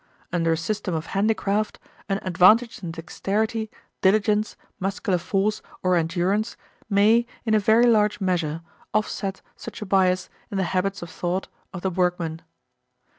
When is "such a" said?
9.55-9.85